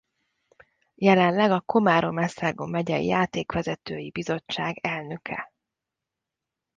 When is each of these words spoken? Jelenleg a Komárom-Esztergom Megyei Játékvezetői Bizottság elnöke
Jelenleg 0.95 1.51
a 1.51 1.59
Komárom-Esztergom 1.61 2.69
Megyei 2.69 3.05
Játékvezetői 3.05 4.09
Bizottság 4.11 4.77
elnöke 4.81 5.53